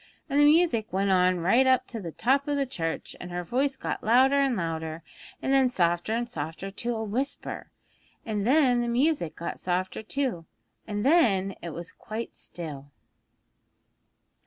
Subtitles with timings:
[0.27, 3.43] And the music went on right up to the top of the church, and her
[3.43, 5.03] voice got louder and louder,
[5.43, 7.69] and then softer and softer to a whisper,
[8.25, 10.47] and then the music got softer too,
[10.87, 12.89] and then it was quite still.'